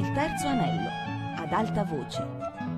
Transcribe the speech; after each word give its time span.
Il 0.00 0.12
terzo 0.12 0.46
anello, 0.46 0.88
ad 1.36 1.52
alta 1.52 1.84
voce. 1.84 2.22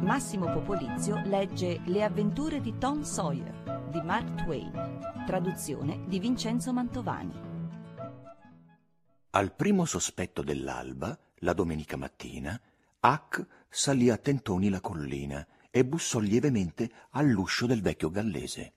Massimo 0.00 0.52
Popolizio 0.52 1.22
legge 1.24 1.80
Le 1.84 2.02
avventure 2.02 2.60
di 2.60 2.76
Tom 2.78 3.02
Sawyer 3.02 3.86
di 3.92 4.00
Mark 4.00 4.42
Twain, 4.42 4.98
traduzione 5.24 6.02
di 6.08 6.18
Vincenzo 6.18 6.72
Mantovani. 6.72 7.32
Al 9.30 9.54
primo 9.54 9.84
sospetto 9.84 10.42
dell'alba, 10.42 11.16
la 11.36 11.52
domenica 11.52 11.96
mattina, 11.96 12.60
Huck 12.98 13.46
salì 13.68 14.10
a 14.10 14.16
tentoni 14.16 14.68
la 14.68 14.80
collina 14.80 15.46
e 15.70 15.84
bussò 15.84 16.18
lievemente 16.18 16.90
all'uscio 17.10 17.66
del 17.66 17.82
vecchio 17.82 18.10
gallese. 18.10 18.72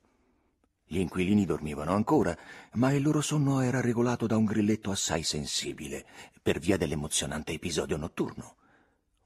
Gli 0.88 1.00
inquilini 1.00 1.46
dormivano 1.46 1.94
ancora, 1.94 2.38
ma 2.74 2.92
il 2.92 3.02
loro 3.02 3.20
sonno 3.20 3.62
era 3.62 3.82
regolato 3.82 4.28
da 4.28 4.38
un 4.38 4.46
grilletto 4.46 4.92
assai 4.92 5.24
sensibile, 5.24 6.06
per 6.42 6.60
via 6.60 6.78
dell'emozionante 6.78 7.54
episodio 7.54 7.98
notturno. 7.98 8.58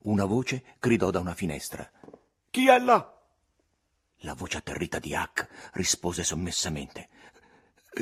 Una 0.04 0.24
voce 0.24 0.64
gridò 0.80 1.10
da 1.10 1.20
una 1.20 1.34
finestra. 1.34 1.90
Chi 2.50 2.70
è 2.70 2.80
là? 2.80 3.14
La 4.24 4.34
voce 4.34 4.58
atterrita 4.58 5.00
di 5.00 5.14
Huck 5.14 5.48
rispose 5.74 6.24
sommessamente. 6.24 7.10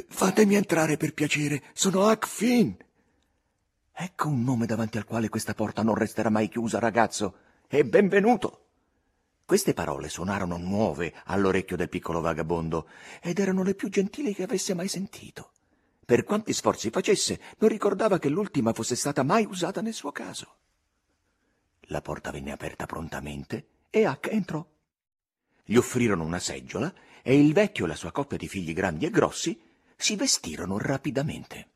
Fatemi 0.08 0.54
entrare 0.54 0.96
per 0.98 1.16
piacere, 1.16 1.64
sono 1.74 2.08
Huck 2.08 2.28
Finn. 2.28 2.74
Ecco 3.92 4.28
un 4.28 4.44
nome 4.44 4.68
davanti 4.68 4.98
al 5.00 5.06
quale 5.06 5.30
questa 5.30 5.56
porta 5.56 5.82
non 5.82 5.96
resterà 5.96 6.30
mai 6.30 6.48
chiusa, 6.48 6.78
ragazzo. 6.78 7.38
E 7.68 7.84
benvenuto. 7.84 8.67
Queste 9.48 9.74
parole 9.74 10.10
suonarono 10.10 10.58
nuove 10.58 11.14
all'orecchio 11.24 11.78
del 11.78 11.88
piccolo 11.88 12.20
vagabondo 12.20 12.90
ed 13.22 13.40
erano 13.40 13.64
le 13.64 13.76
più 13.76 13.88
gentili 13.88 14.34
che 14.34 14.44
avesse 14.44 14.74
mai 14.74 14.90
sentito. 14.90 15.52
Per 16.06 16.26
quanti 16.26 16.52
sforzi 16.52 16.90
facesse, 16.90 17.40
non 17.60 17.70
ricordava 17.70 18.20
che 18.20 18.28
l'ultima 18.28 18.74
fosse 18.74 18.98
stata 18.98 19.24
mai 19.24 19.46
usata 19.46 19.80
nel 19.80 19.94
suo 19.94 20.12
caso. 20.12 20.56
La 21.84 22.02
porta 22.02 22.30
venne 22.30 22.52
aperta 22.52 22.86
prontamente 22.86 23.68
e 23.90 24.06
Huck 24.06 24.28
entrò. 24.34 24.68
Gli 25.64 25.78
offrirono 25.78 26.26
una 26.26 26.40
seggiola 26.40 26.94
e 27.22 27.40
il 27.40 27.54
vecchio 27.54 27.86
e 27.86 27.88
la 27.88 27.96
sua 27.96 28.12
coppia 28.12 28.38
di 28.38 28.50
figli 28.50 28.74
grandi 28.74 29.06
e 29.06 29.10
grossi 29.10 29.58
si 29.96 30.18
vestirono 30.18 30.78
rapidamente. 30.78 31.70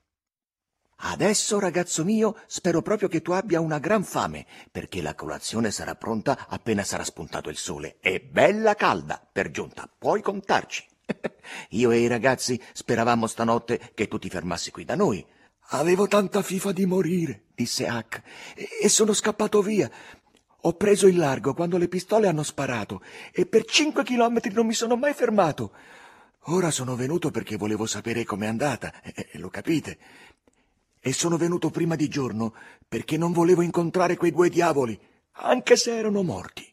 Adesso, 1.04 1.60
ragazzo 1.60 2.04
mio, 2.04 2.38
spero 2.46 2.84
proprio 2.84 3.08
che 3.08 3.24
tu 3.24 3.32
abbia 3.32 3.60
una 3.60 3.80
gran 3.80 4.04
fame, 4.04 4.46
perché 4.70 5.02
la 5.02 5.16
colazione 5.16 5.72
sarà 5.72 5.96
pronta 5.96 6.46
appena 6.48 6.84
sarà 6.84 7.04
spuntato 7.04 7.50
il 7.50 7.58
sole. 7.58 7.98
E 8.02 8.20
bella 8.20 8.76
calda, 8.76 9.20
per 9.32 9.50
giunta, 9.50 9.90
puoi 9.98 10.22
contarci. 10.22 10.86
Io 11.70 11.90
e 11.90 12.02
i 12.02 12.08
ragazzi 12.08 12.62
speravamo 12.74 13.26
stanotte 13.26 13.92
che 13.96 14.08
tu 14.08 14.20
ti 14.20 14.30
fermassi 14.30 14.70
qui 14.70 14.86
da 14.86 14.96
noi. 14.96 15.26
Avevo 15.74 16.08
tanta 16.08 16.44
fifa 16.44 16.72
di 16.72 16.86
morire, 16.86 17.46
disse 17.56 17.86
Huck, 17.90 18.22
e 18.82 18.88
sono 18.88 19.14
scappato 19.14 19.62
via. 19.64 19.90
Ho 20.64 20.74
preso 20.74 21.08
il 21.08 21.18
largo 21.18 21.56
quando 21.56 21.78
le 21.78 21.88
pistole 21.88 22.28
hanno 22.28 22.44
sparato 22.44 23.02
e 23.32 23.48
per 23.48 23.66
cinque 23.66 24.04
chilometri 24.04 24.54
non 24.54 24.68
mi 24.68 24.74
sono 24.74 24.96
mai 24.96 25.14
fermato. 25.14 25.72
Ora 26.46 26.70
sono 26.70 26.96
venuto 26.96 27.32
perché 27.32 27.56
volevo 27.56 27.86
sapere 27.86 28.24
com'è 28.24 28.48
andata, 28.48 29.02
eh, 29.02 29.30
lo 29.34 29.50
capite 29.50 29.98
e 31.02 31.14
sono 31.14 31.36
venuto 31.36 31.72
prima 31.72 31.96
di 31.96 32.08
giorno 32.08 32.54
perché 32.88 33.18
non 33.18 33.32
volevo 33.32 33.62
incontrare 33.62 34.16
quei 34.16 34.32
due 34.32 34.50
diavoli, 34.50 34.98
anche 35.34 35.76
se 35.76 35.98
erano 35.98 36.22
morti. 36.22 36.72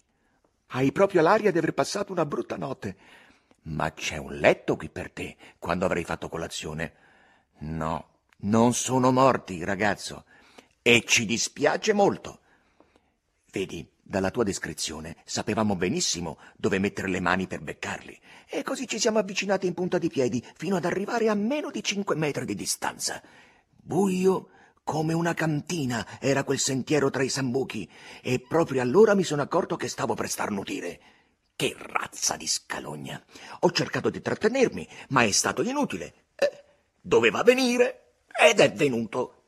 Hai 0.68 0.92
proprio 0.92 1.22
l'aria 1.22 1.50
di 1.50 1.58
aver 1.58 1.72
passato 1.72 2.12
una 2.12 2.26
brutta 2.26 2.56
notte. 2.56 2.96
Ma 3.62 3.92
c'è 3.92 4.18
un 4.18 4.34
letto 4.34 4.76
qui 4.76 4.90
per 4.90 5.10
te 5.10 5.36
quando 5.58 5.86
avrai 5.86 6.04
fatto 6.04 6.28
colazione. 6.28 6.92
No, 7.60 8.08
non 8.38 8.74
sono 8.74 9.10
morti, 9.10 9.64
ragazzo, 9.64 10.24
e 10.82 11.02
ci 11.06 11.24
dispiace 11.24 11.94
molto. 11.94 12.40
Vedi, 13.50 13.86
dalla 14.02 14.30
tua 14.30 14.44
descrizione 14.44 15.16
sapevamo 15.24 15.74
benissimo 15.74 16.38
dove 16.56 16.78
mettere 16.78 17.08
le 17.08 17.20
mani 17.20 17.46
per 17.46 17.61
beccarli, 17.61 18.18
e 18.46 18.62
così 18.62 18.86
ci 18.86 18.98
siamo 18.98 19.18
avvicinati 19.18 19.67
in 19.67 19.74
punta 19.74 19.98
di 19.98 20.08
piedi 20.08 20.44
fino 20.56 20.77
ad 20.77 20.84
arrivare 20.84 21.28
a 21.28 21.34
meno 21.34 21.70
di 21.70 21.83
cinque 21.83 22.14
metri 22.14 22.44
di 22.44 22.55
distanza. 22.55 23.22
Buio 23.88 24.50
come 24.84 25.14
una 25.14 25.32
cantina 25.32 26.06
era 26.20 26.44
quel 26.44 26.58
sentiero 26.58 27.08
tra 27.08 27.22
i 27.22 27.30
sambuchi 27.30 27.88
e 28.20 28.38
proprio 28.38 28.82
allora 28.82 29.14
mi 29.14 29.24
sono 29.24 29.40
accorto 29.40 29.76
che 29.76 29.88
stavo 29.88 30.12
per 30.12 30.28
starnutire. 30.28 31.00
Che 31.56 31.74
razza 31.74 32.36
di 32.36 32.46
scalogna! 32.46 33.24
Ho 33.60 33.70
cercato 33.70 34.10
di 34.10 34.20
trattenermi, 34.20 34.86
ma 35.08 35.22
è 35.22 35.30
stato 35.30 35.62
inutile. 35.62 36.12
Eh, 36.34 36.64
doveva 37.00 37.42
venire 37.42 38.24
ed 38.38 38.60
è 38.60 38.70
venuto. 38.74 39.44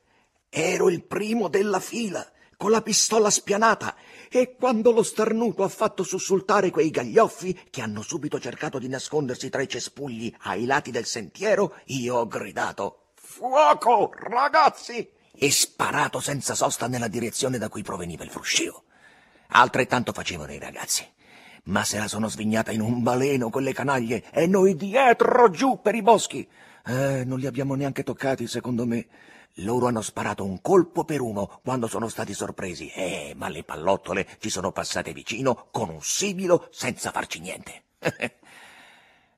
Ero 0.49 0.89
il 0.89 1.05
primo 1.05 1.49
della 1.49 1.79
fila, 1.79 2.27
con 2.57 2.71
la 2.71 2.81
pistola 2.81 3.29
spianata, 3.29 3.95
e 4.31 4.57
quando 4.57 4.91
lo 4.91 5.03
starnuto 5.03 5.65
ha 5.65 5.69
fatto 5.69 6.03
sussultare 6.03 6.71
quei 6.71 6.89
gaglioffi 6.89 7.65
che 7.69 7.83
hanno 7.83 8.01
subito 8.01 8.41
cercato 8.41 8.79
di 8.79 8.89
nascondersi 8.89 9.51
tra 9.51 9.61
i 9.61 9.69
cespugli 9.69 10.35
ai 10.45 10.65
lati 10.65 10.91
del 10.91 11.05
sentiero, 11.05 11.77
io 11.89 12.17
ho 12.17 12.27
gridato 12.27 13.00
Fuoco, 13.33 14.13
ragazzi! 14.13 15.09
E 15.33 15.53
sparato 15.53 16.19
senza 16.19 16.57
sosta 16.57 16.89
nella 16.89 17.07
direzione 17.07 17.59
da 17.59 17.69
cui 17.69 17.83
proveniva 17.83 18.25
il 18.25 18.31
fruscio. 18.31 18.83
Altrettanto 19.51 20.13
facevano 20.13 20.53
i 20.53 20.59
ragazzi. 20.59 21.07
Ma 21.65 21.85
se 21.85 21.99
la 21.99 22.09
sono 22.09 22.29
svignata 22.29 22.73
in 22.73 22.81
un 22.81 23.05
baleno 23.05 23.49
quelle 23.49 23.73
canaglie 23.73 24.25
e 24.33 24.49
noi 24.49 24.75
dietro 24.75 25.49
giù 25.49 25.81
per 25.81 25.95
i 25.95 26.03
boschi. 26.03 26.47
Eh, 26.85 27.23
non 27.25 27.39
li 27.39 27.47
abbiamo 27.47 27.77
neanche 27.77 28.03
toccati, 28.03 28.49
secondo 28.49 28.85
me. 28.85 29.07
Loro 29.55 29.87
hanno 29.87 30.03
sparato 30.03 30.45
un 30.45 30.61
colpo 30.61 31.05
per 31.05 31.21
uno 31.21 31.61
quando 31.63 31.87
sono 31.87 32.09
stati 32.09 32.35
sorpresi. 32.35 32.91
Eh, 32.91 33.35
ma 33.37 33.49
le 33.49 33.63
pallottole 33.63 34.27
ci 34.41 34.51
sono 34.51 34.73
passate 34.73 35.13
vicino 35.13 35.69
con 35.71 35.89
un 35.89 36.03
sibilo 36.03 36.67
senza 36.73 37.13
farci 37.13 37.39
niente. 37.39 37.85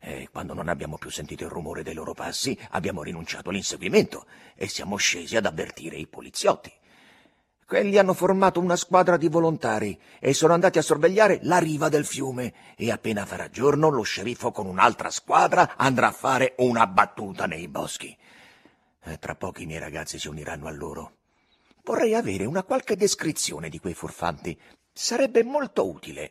E 0.04 0.28
quando 0.32 0.52
non 0.52 0.68
abbiamo 0.68 0.98
più 0.98 1.10
sentito 1.10 1.44
il 1.44 1.50
rumore 1.50 1.84
dei 1.84 1.94
loro 1.94 2.12
passi, 2.12 2.58
abbiamo 2.70 3.04
rinunciato 3.04 3.50
all'inseguimento 3.50 4.26
e 4.56 4.66
siamo 4.66 4.96
scesi 4.96 5.36
ad 5.36 5.46
avvertire 5.46 5.96
i 5.96 6.08
poliziotti. 6.08 6.72
Quelli 7.64 7.96
hanno 7.96 8.12
formato 8.12 8.58
una 8.58 8.74
squadra 8.74 9.16
di 9.16 9.28
volontari 9.28 9.96
e 10.18 10.34
sono 10.34 10.54
andati 10.54 10.78
a 10.78 10.82
sorvegliare 10.82 11.38
la 11.42 11.58
riva 11.58 11.88
del 11.88 12.04
fiume 12.04 12.52
e 12.76 12.90
appena 12.90 13.24
farà 13.24 13.48
giorno 13.48 13.90
lo 13.90 14.02
sceriffo 14.02 14.50
con 14.50 14.66
un'altra 14.66 15.08
squadra 15.08 15.76
andrà 15.76 16.08
a 16.08 16.12
fare 16.12 16.54
una 16.58 16.84
battuta 16.88 17.46
nei 17.46 17.68
boschi. 17.68 18.14
E 19.04 19.18
tra 19.18 19.36
poco 19.36 19.62
i 19.62 19.66
miei 19.66 19.78
ragazzi 19.78 20.18
si 20.18 20.26
uniranno 20.26 20.66
a 20.66 20.72
loro. 20.72 21.12
Vorrei 21.84 22.14
avere 22.14 22.44
una 22.44 22.64
qualche 22.64 22.96
descrizione 22.96 23.68
di 23.68 23.78
quei 23.78 23.94
furfanti. 23.94 24.58
Sarebbe 24.92 25.44
molto 25.44 25.88
utile 25.88 26.30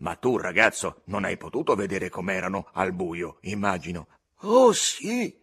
ma 0.00 0.16
tu, 0.16 0.36
ragazzo, 0.36 1.02
non 1.06 1.24
hai 1.24 1.36
potuto 1.36 1.74
vedere 1.74 2.08
com'erano 2.08 2.68
al 2.72 2.92
buio, 2.92 3.38
immagino. 3.42 4.08
Oh 4.42 4.72
sì, 4.72 5.38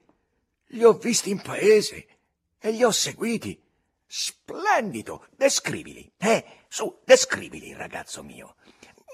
li 0.68 0.84
ho 0.84 0.94
visti 0.94 1.30
in 1.30 1.42
paese 1.42 2.08
e 2.60 2.72
li 2.72 2.84
ho 2.84 2.92
seguiti. 2.92 3.62
Splendido! 4.06 5.28
Descrivili. 5.36 6.12
Eh, 6.18 6.46
su, 6.68 7.02
descrivili, 7.04 7.74
ragazzo 7.74 8.24
mio. 8.24 8.56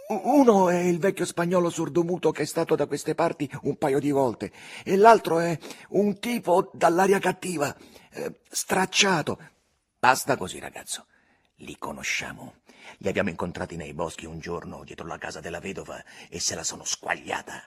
Uno 0.09 0.69
è 0.69 0.79
il 0.79 0.99
vecchio 0.99 1.25
spagnolo 1.25 1.69
sordomuto 1.69 2.31
che 2.31 2.43
è 2.43 2.45
stato 2.45 2.75
da 2.75 2.85
queste 2.85 3.15
parti 3.15 3.49
un 3.63 3.77
paio 3.77 3.99
di 3.99 4.11
volte, 4.11 4.51
e 4.83 4.95
l'altro 4.95 5.39
è 5.39 5.57
un 5.89 6.19
tipo 6.19 6.69
dall'aria 6.73 7.19
cattiva, 7.19 7.75
eh, 8.11 8.39
stracciato. 8.49 9.39
Basta 9.97 10.37
così, 10.37 10.59
ragazzo. 10.59 11.07
Li 11.57 11.77
conosciamo. 11.77 12.61
Li 12.97 13.07
abbiamo 13.07 13.29
incontrati 13.29 13.75
nei 13.75 13.93
boschi 13.93 14.25
un 14.25 14.39
giorno 14.39 14.83
dietro 14.83 15.07
la 15.07 15.17
casa 15.17 15.39
della 15.39 15.59
vedova 15.59 16.03
e 16.29 16.39
se 16.39 16.55
la 16.55 16.63
sono 16.63 16.83
squagliata. 16.83 17.61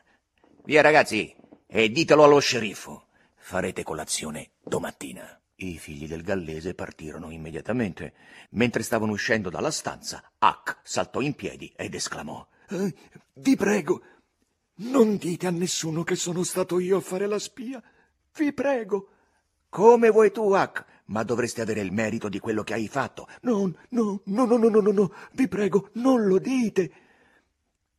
Via 0.64 0.82
ragazzi, 0.82 1.34
e 1.66 1.90
ditelo 1.90 2.24
allo 2.24 2.38
sceriffo. 2.38 3.06
Farete 3.36 3.82
colazione 3.82 4.50
domattina. 4.62 5.40
I 5.56 5.78
figli 5.78 6.06
del 6.06 6.22
gallese 6.22 6.74
partirono 6.74 7.30
immediatamente. 7.30 8.14
Mentre 8.50 8.82
stavano 8.82 9.12
uscendo 9.12 9.50
dalla 9.50 9.70
stanza, 9.70 10.22
Huck 10.38 10.78
saltò 10.82 11.20
in 11.20 11.34
piedi 11.34 11.72
ed 11.76 11.94
esclamò: 11.94 12.46
eh, 12.68 12.94
Vi 13.34 13.56
prego, 13.56 14.02
non 14.76 15.16
dite 15.16 15.46
a 15.46 15.50
nessuno 15.50 16.02
che 16.02 16.16
sono 16.16 16.42
stato 16.42 16.78
io 16.78 16.98
a 16.98 17.00
fare 17.00 17.26
la 17.26 17.38
spia. 17.38 17.82
Vi 18.36 18.52
prego. 18.52 19.08
Come 19.68 20.10
vuoi 20.10 20.30
tu, 20.30 20.54
Huck? 20.54 20.84
Ma 21.06 21.22
dovreste 21.22 21.60
avere 21.60 21.80
il 21.80 21.92
merito 21.92 22.28
di 22.28 22.38
quello 22.38 22.62
che 22.62 22.74
hai 22.74 22.88
fatto. 22.88 23.28
No, 23.42 23.72
no, 23.90 24.20
no, 24.24 24.44
no, 24.44 24.56
no, 24.56 24.68
no, 24.68 24.80
no, 24.80 24.92
no, 24.92 25.12
vi 25.32 25.48
prego, 25.48 25.90
non 25.94 26.26
lo 26.26 26.38
dite. 26.38 26.92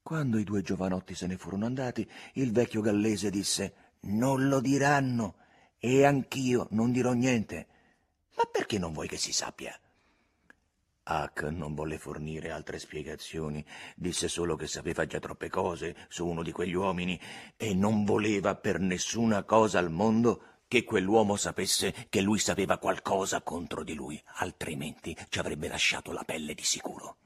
Quando 0.01 0.37
i 0.37 0.43
due 0.43 0.61
giovanotti 0.61 1.15
se 1.15 1.27
ne 1.27 1.37
furono 1.37 1.65
andati, 1.65 2.09
il 2.33 2.51
vecchio 2.51 2.81
gallese 2.81 3.29
disse: 3.29 3.73
Non 4.01 4.47
lo 4.47 4.59
diranno, 4.59 5.35
e 5.79 6.05
anch'io 6.05 6.67
non 6.71 6.91
dirò 6.91 7.13
niente. 7.13 7.67
Ma 8.35 8.43
perché 8.51 8.77
non 8.77 8.93
vuoi 8.93 9.07
che 9.07 9.17
si 9.17 9.33
sappia? 9.33 9.77
Huck 11.09 11.43
non 11.43 11.73
volle 11.73 11.97
fornire 11.97 12.51
altre 12.51 12.79
spiegazioni, 12.79 13.65
disse 13.95 14.27
solo 14.27 14.57
che 14.57 14.67
sapeva 14.67 15.05
già 15.05 15.19
troppe 15.19 15.49
cose 15.49 15.95
su 16.09 16.27
uno 16.27 16.43
di 16.43 16.51
quegli 16.51 16.73
uomini 16.73 17.19
e 17.55 17.73
non 17.73 18.03
voleva 18.03 18.55
per 18.55 18.79
nessuna 18.79 19.43
cosa 19.43 19.79
al 19.79 19.89
mondo 19.89 20.56
che 20.67 20.83
quell'uomo 20.83 21.35
sapesse 21.35 22.07
che 22.09 22.21
lui 22.21 22.39
sapeva 22.39 22.77
qualcosa 22.77 23.41
contro 23.41 23.83
di 23.83 23.93
lui, 23.93 24.21
altrimenti 24.35 25.15
ci 25.29 25.39
avrebbe 25.39 25.67
lasciato 25.67 26.11
la 26.11 26.23
pelle 26.23 26.53
di 26.53 26.63
sicuro. 26.63 27.17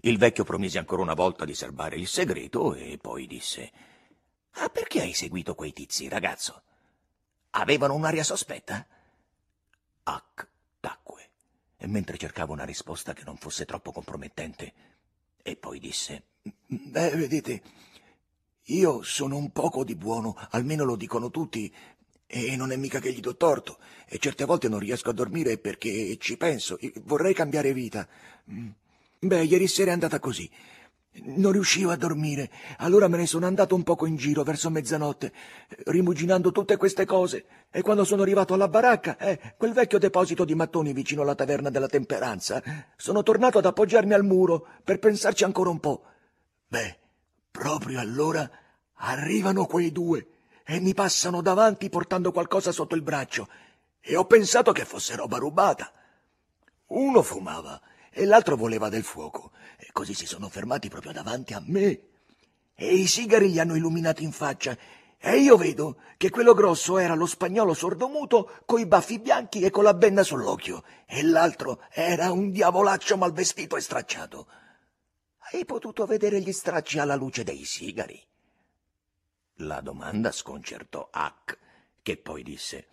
Il 0.00 0.18
vecchio 0.18 0.44
promise 0.44 0.78
ancora 0.78 1.02
una 1.02 1.14
volta 1.14 1.44
di 1.44 1.54
serbare 1.54 1.96
il 1.96 2.06
segreto 2.06 2.74
e 2.74 2.98
poi 2.98 3.26
disse 3.26 3.70
Ah, 4.52 4.68
perché 4.68 5.00
hai 5.00 5.12
seguito 5.12 5.54
quei 5.54 5.72
tizi, 5.72 6.08
ragazzo? 6.08 6.62
Avevano 7.50 7.94
un'aria 7.94 8.24
sospetta? 8.24 8.86
Huck 10.04 10.48
tacque 10.80 11.30
e 11.76 11.86
mentre 11.86 12.16
cercava 12.16 12.52
una 12.52 12.64
risposta 12.64 13.12
che 13.12 13.24
non 13.24 13.36
fosse 13.36 13.64
troppo 13.64 13.92
compromettente, 13.92 14.72
e 15.42 15.56
poi 15.56 15.78
disse 15.78 16.24
Beh, 16.66 17.10
vedete, 17.10 17.62
io 18.64 19.02
sono 19.02 19.36
un 19.36 19.50
poco 19.50 19.84
di 19.84 19.96
buono, 19.96 20.36
almeno 20.50 20.84
lo 20.84 20.96
dicono 20.96 21.30
tutti, 21.30 21.72
e 22.32 22.54
non 22.54 22.70
è 22.70 22.76
mica 22.76 23.00
che 23.00 23.12
gli 23.12 23.18
do 23.18 23.36
torto, 23.36 23.78
e 24.06 24.18
certe 24.18 24.44
volte 24.44 24.68
non 24.68 24.78
riesco 24.78 25.10
a 25.10 25.12
dormire 25.12 25.58
perché 25.58 26.16
ci 26.18 26.36
penso, 26.36 26.78
vorrei 27.02 27.34
cambiare 27.34 27.72
vita. 27.72 28.06
Mm. 28.50 28.68
Beh, 29.18 29.42
ieri 29.42 29.66
sera 29.66 29.90
è 29.90 29.94
andata 29.94 30.20
così. 30.20 30.48
Non 31.12 31.50
riuscivo 31.50 31.90
a 31.90 31.96
dormire, 31.96 32.48
allora 32.78 33.08
me 33.08 33.16
ne 33.16 33.26
sono 33.26 33.44
andato 33.44 33.74
un 33.74 33.82
poco 33.82 34.06
in 34.06 34.14
giro 34.14 34.44
verso 34.44 34.70
mezzanotte, 34.70 35.32
rimuginando 35.86 36.52
tutte 36.52 36.76
queste 36.76 37.04
cose, 37.04 37.44
e 37.68 37.82
quando 37.82 38.04
sono 38.04 38.22
arrivato 38.22 38.54
alla 38.54 38.68
baracca, 38.68 39.18
eh, 39.18 39.54
quel 39.56 39.72
vecchio 39.72 39.98
deposito 39.98 40.44
di 40.44 40.54
mattoni 40.54 40.92
vicino 40.92 41.22
alla 41.22 41.34
taverna 41.34 41.68
della 41.68 41.88
temperanza, 41.88 42.62
sono 42.96 43.24
tornato 43.24 43.58
ad 43.58 43.66
appoggiarmi 43.66 44.14
al 44.14 44.24
muro 44.24 44.68
per 44.84 45.00
pensarci 45.00 45.42
ancora 45.42 45.70
un 45.70 45.80
po'. 45.80 46.04
Beh, 46.68 46.96
proprio 47.50 47.98
allora 47.98 48.48
arrivano 48.94 49.66
quei 49.66 49.90
due 49.90 50.26
e 50.64 50.80
mi 50.80 50.94
passano 50.94 51.42
davanti 51.42 51.88
portando 51.88 52.32
qualcosa 52.32 52.72
sotto 52.72 52.94
il 52.94 53.02
braccio 53.02 53.48
e 54.00 54.16
ho 54.16 54.24
pensato 54.24 54.72
che 54.72 54.84
fosse 54.84 55.16
roba 55.16 55.38
rubata. 55.38 55.92
Uno 56.86 57.22
fumava 57.22 57.80
e 58.10 58.24
l'altro 58.24 58.56
voleva 58.56 58.88
del 58.88 59.04
fuoco 59.04 59.52
e 59.76 59.88
così 59.92 60.14
si 60.14 60.26
sono 60.26 60.48
fermati 60.48 60.88
proprio 60.88 61.12
davanti 61.12 61.52
a 61.52 61.62
me 61.64 62.00
e 62.74 62.94
i 62.94 63.06
sigari 63.06 63.50
gli 63.50 63.58
hanno 63.58 63.76
illuminato 63.76 64.22
in 64.22 64.32
faccia 64.32 64.76
e 65.22 65.36
io 65.36 65.58
vedo 65.58 65.98
che 66.16 66.30
quello 66.30 66.54
grosso 66.54 66.96
era 66.96 67.14
lo 67.14 67.26
spagnolo 67.26 67.74
sordomuto 67.74 68.62
coi 68.64 68.86
baffi 68.86 69.18
bianchi 69.18 69.60
e 69.60 69.70
con 69.70 69.84
la 69.84 69.92
benna 69.92 70.22
sull'occhio 70.22 70.82
e 71.06 71.22
l'altro 71.22 71.82
era 71.92 72.32
un 72.32 72.50
diavolaccio 72.50 73.18
mal 73.18 73.32
vestito 73.32 73.76
e 73.76 73.82
stracciato. 73.82 74.46
Hai 75.52 75.66
potuto 75.66 76.06
vedere 76.06 76.40
gli 76.40 76.52
stracci 76.52 76.98
alla 76.98 77.16
luce 77.16 77.44
dei 77.44 77.64
sigari? 77.64 78.29
La 79.60 79.80
domanda 79.80 80.32
sconcertò 80.32 81.10
Huck, 81.12 81.58
che 82.02 82.16
poi 82.16 82.42
disse 82.42 82.86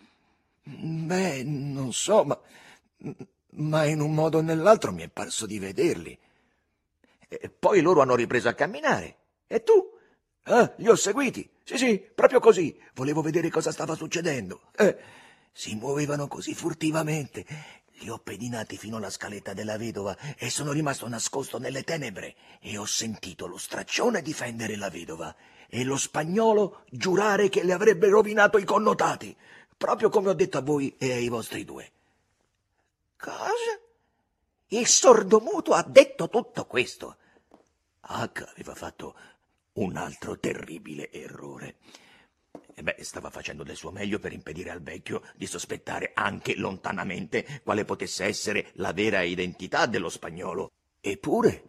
Beh, 0.62 1.42
non 1.44 1.92
so, 1.92 2.24
ma, 2.24 2.38
ma 3.50 3.84
in 3.84 4.00
un 4.00 4.12
modo 4.12 4.38
o 4.38 4.42
nell'altro 4.42 4.92
mi 4.92 5.02
è 5.02 5.08
parso 5.08 5.46
di 5.46 5.58
vederli. 5.58 6.18
E 7.28 7.48
poi 7.48 7.80
loro 7.80 8.02
hanno 8.02 8.14
ripreso 8.14 8.48
a 8.48 8.54
camminare. 8.54 9.16
E 9.46 9.62
tu? 9.62 9.96
Ah, 10.42 10.74
li 10.76 10.88
ho 10.88 10.94
seguiti. 10.94 11.48
Sì, 11.64 11.78
sì, 11.78 11.98
proprio 11.98 12.40
così. 12.40 12.78
Volevo 12.94 13.22
vedere 13.22 13.48
cosa 13.50 13.72
stava 13.72 13.94
succedendo. 13.94 14.70
Eh, 14.76 14.96
si 15.52 15.74
muovevano 15.74 16.28
così 16.28 16.54
furtivamente. 16.54 17.46
Li 18.00 18.10
ho 18.10 18.18
pedinati 18.18 18.76
fino 18.76 18.96
alla 18.96 19.10
scaletta 19.10 19.52
della 19.54 19.76
vedova 19.76 20.16
e 20.36 20.50
sono 20.50 20.72
rimasto 20.72 21.08
nascosto 21.08 21.58
nelle 21.58 21.82
tenebre 21.82 22.36
e 22.60 22.78
ho 22.78 22.84
sentito 22.84 23.46
lo 23.46 23.56
straccione 23.56 24.22
difendere 24.22 24.76
la 24.76 24.88
vedova 24.88 25.34
e 25.68 25.84
lo 25.84 25.96
spagnolo 25.96 26.84
giurare 26.90 27.48
che 27.48 27.62
le 27.64 27.72
avrebbe 27.72 28.08
rovinato 28.08 28.56
i 28.58 28.64
connotati, 28.64 29.36
proprio 29.76 30.08
come 30.08 30.30
ho 30.30 30.34
detto 30.34 30.58
a 30.58 30.62
voi 30.62 30.94
e 30.96 31.12
ai 31.12 31.28
vostri 31.28 31.64
due. 31.64 31.92
Cosa? 33.16 33.80
Il 34.68 34.86
sordomuto 34.86 35.72
ha 35.72 35.82
detto 35.82 36.28
tutto 36.28 36.66
questo. 36.66 37.16
H 38.00 38.44
aveva 38.54 38.74
fatto 38.74 39.14
un 39.74 39.96
altro 39.96 40.38
terribile 40.38 41.10
errore. 41.10 41.76
E 42.78 42.82
beh, 42.84 42.98
stava 43.00 43.28
facendo 43.28 43.64
del 43.64 43.74
suo 43.74 43.90
meglio 43.90 44.20
per 44.20 44.32
impedire 44.32 44.70
al 44.70 44.80
vecchio 44.80 45.22
di 45.34 45.46
sospettare 45.46 46.12
anche 46.14 46.54
lontanamente 46.54 47.60
quale 47.64 47.84
potesse 47.84 48.24
essere 48.24 48.70
la 48.74 48.92
vera 48.92 49.22
identità 49.22 49.86
dello 49.86 50.08
spagnolo. 50.08 50.70
Eppure, 51.00 51.64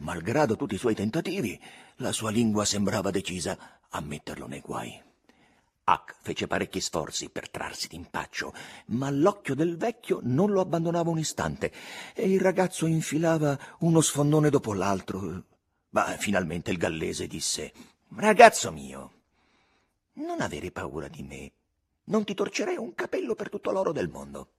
malgrado 0.00 0.56
tutti 0.56 0.74
i 0.74 0.78
suoi 0.78 0.94
tentativi, 0.94 1.58
la 1.96 2.12
sua 2.12 2.30
lingua 2.30 2.66
sembrava 2.66 3.10
decisa 3.10 3.80
a 3.88 4.00
metterlo 4.02 4.46
nei 4.46 4.60
guai. 4.60 5.02
Huck 5.86 6.16
fece 6.20 6.46
parecchi 6.46 6.82
sforzi 6.82 7.30
per 7.30 7.48
trarsi 7.48 7.88
d'impaccio, 7.88 8.52
ma 8.88 9.08
l'occhio 9.08 9.54
del 9.54 9.78
vecchio 9.78 10.20
non 10.24 10.50
lo 10.50 10.60
abbandonava 10.60 11.08
un 11.08 11.18
istante 11.18 11.72
e 12.14 12.30
il 12.30 12.38
ragazzo 12.38 12.84
infilava 12.84 13.58
uno 13.78 14.02
sfondone 14.02 14.50
dopo 14.50 14.74
l'altro. 14.74 15.42
Ma 15.92 16.04
finalmente 16.18 16.70
il 16.70 16.76
gallese 16.76 17.26
disse: 17.26 17.72
Ragazzo 18.14 18.70
mio, 18.70 19.19
non 20.20 20.40
avere 20.40 20.70
paura 20.70 21.08
di 21.08 21.22
me. 21.22 21.52
Non 22.04 22.24
ti 22.24 22.34
torcerei 22.34 22.76
un 22.76 22.94
capello 22.94 23.34
per 23.34 23.48
tutto 23.48 23.70
l'oro 23.70 23.92
del 23.92 24.08
mondo. 24.08 24.52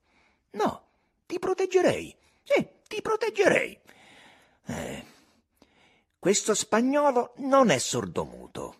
No, 0.52 0.88
ti 1.25 1.40
proteggerei. 1.40 2.16
Sì, 2.44 2.68
ti 2.88 3.02
proteggerei. 3.02 3.80
Eh, 4.66 5.06
questo 6.19 6.54
spagnolo 6.54 7.34
non 7.38 7.69
è 7.69 7.78
sordomuto. 7.78 8.75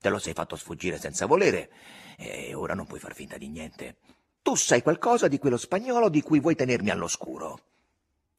Te 0.00 0.08
lo 0.08 0.18
sei 0.18 0.32
fatto 0.32 0.56
sfuggire 0.56 0.98
senza 0.98 1.26
volere 1.26 1.70
e 2.16 2.54
ora 2.54 2.74
non 2.74 2.86
puoi 2.86 3.00
far 3.00 3.14
finta 3.14 3.36
di 3.36 3.48
niente. 3.48 3.96
Tu 4.42 4.54
sai 4.54 4.82
qualcosa 4.82 5.28
di 5.28 5.38
quello 5.38 5.56
spagnolo 5.56 6.08
di 6.08 6.22
cui 6.22 6.40
vuoi 6.40 6.54
tenermi 6.54 6.90
all'oscuro. 6.90 7.60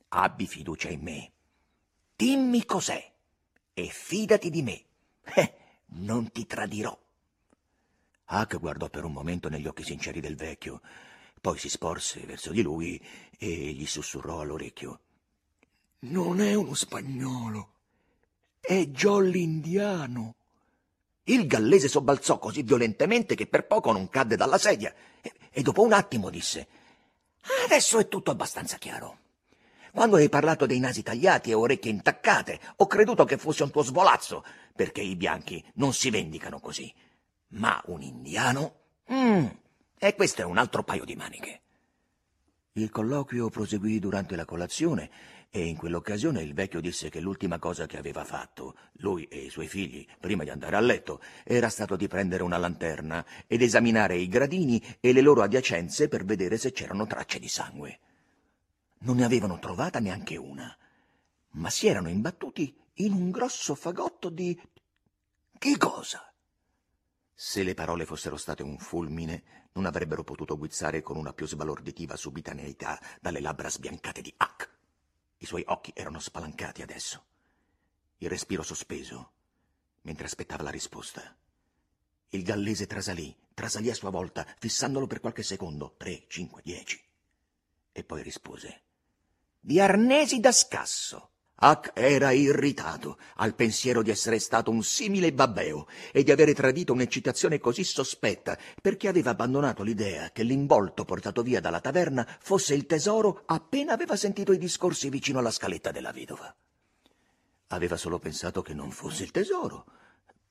Abbi 0.10 0.48
fiducia 0.48 0.90
in 0.90 1.02
me. 1.02 1.32
Dimmi 2.16 2.66
cos'è 2.66 3.12
e 3.74 3.88
fidati 3.88 4.50
di 4.50 4.62
me. 4.62 4.84
Eh, 5.24 5.54
non 5.88 6.32
ti 6.32 6.46
tradirò. 6.46 6.98
Huck 8.30 8.60
guardò 8.60 8.90
per 8.90 9.06
un 9.06 9.12
momento 9.12 9.50
negli 9.50 9.66
occhi 9.66 9.84
sinceri 9.84 10.20
del 10.20 10.36
vecchio, 10.36 10.82
poi 11.42 11.58
si 11.58 11.70
sporse 11.70 12.22
verso 12.22 12.52
di 12.52 12.62
lui 12.62 13.02
e 13.38 13.48
gli 13.48 13.86
sussurrò 13.86 14.42
all'orecchio. 14.42 15.00
Non 16.00 16.40
è 16.40 16.54
uno 16.54 16.76
spagnolo. 16.76 17.74
È 18.60 18.86
Joe 18.86 19.28
l'indiano. 19.28 20.36
Il 21.24 21.48
gallese 21.48 21.88
sobbalzò 21.88 22.38
così 22.38 22.62
violentemente 22.62 23.36
che 23.36 23.48
per 23.48 23.66
poco 23.66 23.92
non 23.92 24.10
cadde 24.10 24.36
dalla 24.36 24.58
sedia 24.58 24.94
e, 25.22 25.34
e 25.50 25.62
dopo 25.62 25.82
un 25.82 25.94
attimo 25.94 26.30
disse 26.30 26.68
Adesso 27.66 28.00
è 28.00 28.08
tutto 28.08 28.32
abbastanza 28.32 28.78
chiaro. 28.78 29.18
Quando 29.92 30.18
hai 30.18 30.30
parlato 30.30 30.66
dei 30.66 30.80
nasi 30.80 31.02
tagliati 31.02 31.50
e 31.50 31.56
orecchie 31.56 31.92
intaccate, 31.92 32.60
ho 32.78 32.88
creduto 32.88 33.26
che 33.26 33.38
fosse 33.38 33.64
un 33.64 33.72
tuo 33.72 33.82
svolazzo, 33.82 34.46
perché 34.76 35.02
i 35.02 35.16
bianchi 35.16 35.64
non 35.76 35.94
si 35.94 36.10
vendicano 36.10 36.60
così. 36.60 36.94
Ma 37.50 37.82
un 37.88 38.02
indiano? 38.02 38.76
Mm, 39.12 39.46
e 39.98 40.16
questo 40.16 40.42
è 40.42 40.46
un 40.46 40.58
altro 40.58 40.84
paio 40.84 41.06
di 41.06 41.16
maniche. 41.16 41.62
Il 42.74 42.92
colloquio 42.92 43.50
proseguì 43.50 44.00
durante 44.00 44.36
la 44.36 44.46
colazione 44.46 45.10
e 45.50 45.66
in 45.66 45.76
quell'occasione 45.76 46.44
il 46.44 46.54
vecchio 46.54 46.80
disse 46.80 47.10
che 47.10 47.20
l'ultima 47.20 47.58
cosa 47.58 47.88
che 47.88 47.98
aveva 47.98 48.24
fatto, 48.24 48.76
lui 48.98 49.26
e 49.26 49.40
i 49.40 49.50
suoi 49.50 49.68
figli, 49.68 50.06
prima 50.20 50.44
di 50.44 50.52
andare 50.52 50.76
a 50.76 50.80
letto, 50.80 51.20
era 51.44 51.70
stato 51.70 51.96
di 51.96 52.08
prendere 52.08 52.44
una 52.44 52.58
lanterna 52.58 53.26
ed 53.48 53.64
esaminare 53.64 54.16
i 54.16 54.28
gradini 54.28 54.82
e 55.00 55.12
le 55.12 55.22
loro 55.22 55.42
adiacenze 55.42 56.08
per 56.08 56.24
vedere 56.24 56.58
se 56.58 56.72
c'erano 56.72 57.08
tracce 57.08 57.40
di 57.40 57.48
sangue. 57.48 58.00
Non 59.00 59.16
ne 59.16 59.26
avevano 59.26 59.58
trovata 59.58 60.00
neanche 60.00 60.38
una, 60.38 60.78
ma 61.54 61.70
si 61.72 61.88
erano 61.88 62.10
imbattuti 62.10 62.76
in 62.96 63.14
un 63.14 63.32
grosso 63.32 63.74
fagotto 63.74 64.30
di... 64.30 64.58
Che 65.58 65.78
cosa? 65.78 66.29
Se 67.42 67.64
le 67.64 67.74
parole 67.74 68.04
fossero 68.04 68.36
state 68.36 68.64
un 68.64 68.78
fulmine, 68.78 69.70
non 69.72 69.86
avrebbero 69.86 70.26
potuto 70.26 70.58
guizzare 70.58 71.02
con 71.02 71.16
una 71.16 71.32
più 71.32 71.48
sbalorditiva 71.48 72.18
subitaneità 72.18 73.00
dalle 73.22 73.40
labbra 73.40 73.70
sbiancate 73.70 74.22
di 74.22 74.36
Huck. 74.38 74.70
I 75.38 75.46
suoi 75.46 75.64
occhi 75.68 75.94
erano 75.96 76.20
spalancati 76.20 76.82
adesso, 76.82 77.24
il 78.18 78.28
respiro 78.28 78.62
sospeso, 78.62 79.32
mentre 80.02 80.26
aspettava 80.26 80.64
la 80.64 80.70
risposta. 80.70 81.34
Il 82.28 82.44
gallese 82.44 82.88
trasalì, 82.88 83.34
trasalì 83.54 83.90
a 83.90 83.96
sua 83.96 84.10
volta, 84.10 84.46
fissandolo 84.60 85.08
per 85.08 85.22
qualche 85.22 85.44
secondo, 85.44 85.96
tre, 85.96 86.26
cinque, 86.28 86.62
dieci. 86.62 87.02
E 87.94 88.04
poi 88.04 88.22
rispose. 88.22 88.82
Di 89.62 89.80
arnesi 89.80 90.42
da 90.42 90.52
scasso. 90.52 91.30
Huck 91.62 91.92
era 91.94 92.32
irritato 92.32 93.18
al 93.36 93.54
pensiero 93.54 94.02
di 94.02 94.10
essere 94.10 94.40
stato 94.40 94.72
un 94.72 94.82
simile 94.82 95.34
babbeo 95.34 95.88
e 96.12 96.24
di 96.24 96.32
avere 96.32 96.54
tradito 96.54 96.94
un'eccitazione 96.94 97.60
così 97.60 97.84
sospetta, 97.84 98.58
perché 98.82 99.10
aveva 99.10 99.32
abbandonato 99.32 99.84
l'idea 99.84 100.32
che 100.32 100.44
l'involto 100.44 101.04
portato 101.04 101.44
via 101.44 101.60
dalla 101.60 101.82
taverna 101.82 102.26
fosse 102.40 102.74
il 102.74 102.86
tesoro 102.86 103.44
appena 103.46 103.94
aveva 103.94 104.16
sentito 104.16 104.54
i 104.54 104.58
discorsi 104.58 105.10
vicino 105.10 105.40
alla 105.40 105.52
scaletta 105.52 105.92
della 105.92 106.12
vedova. 106.12 106.54
Aveva 107.68 107.98
solo 107.98 108.20
pensato 108.20 108.62
che 108.62 108.74
non 108.74 108.92
fosse 108.92 109.24
il 109.24 109.32
tesoro, 109.32 109.86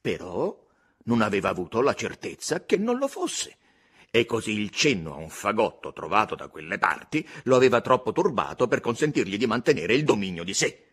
però 0.00 0.66
non 1.04 1.22
aveva 1.22 1.48
avuto 1.48 1.80
la 1.80 1.94
certezza 1.94 2.64
che 2.64 2.76
non 2.76 2.98
lo 2.98 3.08
fosse 3.08 3.56
e 4.10 4.24
così 4.24 4.52
il 4.52 4.70
cenno 4.70 5.14
a 5.14 5.18
un 5.18 5.28
fagotto 5.28 5.92
trovato 5.92 6.34
da 6.34 6.48
quelle 6.48 6.78
parti 6.78 7.26
lo 7.44 7.56
aveva 7.56 7.80
troppo 7.80 8.12
turbato 8.12 8.66
per 8.66 8.80
consentirgli 8.80 9.36
di 9.36 9.46
mantenere 9.46 9.94
il 9.94 10.04
dominio 10.04 10.44
di 10.44 10.54
sé. 10.54 10.87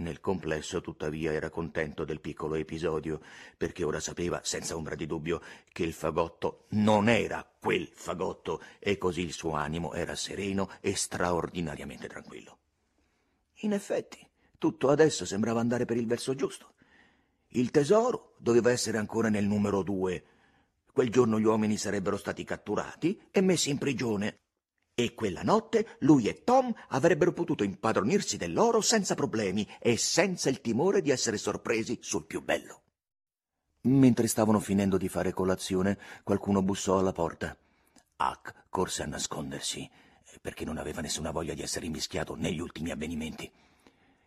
Nel 0.00 0.20
complesso, 0.20 0.80
tuttavia, 0.80 1.30
era 1.32 1.50
contento 1.50 2.04
del 2.04 2.20
piccolo 2.20 2.54
episodio, 2.54 3.20
perché 3.56 3.84
ora 3.84 4.00
sapeva, 4.00 4.40
senza 4.42 4.74
ombra 4.74 4.94
di 4.94 5.06
dubbio, 5.06 5.42
che 5.72 5.82
il 5.82 5.92
fagotto 5.92 6.64
non 6.70 7.08
era 7.10 7.46
quel 7.60 7.86
fagotto, 7.92 8.62
e 8.78 8.96
così 8.96 9.20
il 9.20 9.32
suo 9.32 9.52
animo 9.52 9.92
era 9.92 10.14
sereno 10.14 10.70
e 10.80 10.96
straordinariamente 10.96 12.08
tranquillo. 12.08 12.58
In 13.62 13.74
effetti, 13.74 14.26
tutto 14.56 14.88
adesso 14.88 15.26
sembrava 15.26 15.60
andare 15.60 15.84
per 15.84 15.98
il 15.98 16.06
verso 16.06 16.34
giusto. 16.34 16.72
Il 17.48 17.70
tesoro 17.70 18.36
doveva 18.38 18.70
essere 18.70 18.96
ancora 18.96 19.28
nel 19.28 19.44
numero 19.44 19.82
due. 19.82 20.24
Quel 20.92 21.10
giorno 21.10 21.38
gli 21.38 21.44
uomini 21.44 21.76
sarebbero 21.76 22.16
stati 22.16 22.42
catturati 22.44 23.20
e 23.30 23.42
messi 23.42 23.68
in 23.68 23.76
prigione 23.76 24.38
e 25.02 25.14
quella 25.14 25.42
notte 25.42 25.96
lui 26.00 26.28
e 26.28 26.44
Tom 26.44 26.72
avrebbero 26.88 27.32
potuto 27.32 27.64
impadronirsi 27.64 28.36
dell'oro 28.36 28.80
senza 28.80 29.14
problemi 29.14 29.66
e 29.78 29.96
senza 29.96 30.48
il 30.48 30.60
timore 30.60 31.00
di 31.00 31.10
essere 31.10 31.36
sorpresi 31.36 31.98
sul 32.00 32.26
più 32.26 32.42
bello. 32.42 32.82
Mentre 33.82 34.26
stavano 34.26 34.60
finendo 34.60 34.98
di 34.98 35.08
fare 35.08 35.32
colazione, 35.32 35.98
qualcuno 36.22 36.60
bussò 36.62 36.98
alla 36.98 37.12
porta. 37.12 37.56
Huck 38.18 38.66
corse 38.68 39.02
a 39.02 39.06
nascondersi, 39.06 39.88
perché 40.40 40.66
non 40.66 40.76
aveva 40.76 41.00
nessuna 41.00 41.30
voglia 41.30 41.54
di 41.54 41.62
essere 41.62 41.86
immischiato 41.86 42.34
negli 42.34 42.60
ultimi 42.60 42.90
avvenimenti. 42.90 43.50